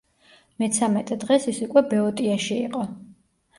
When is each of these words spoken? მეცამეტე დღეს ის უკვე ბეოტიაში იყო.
მეცამეტე 0.63 1.17
დღეს 1.25 1.47
ის 1.53 1.61
უკვე 1.67 1.85
ბეოტიაში 1.93 2.61
იყო. 2.67 2.85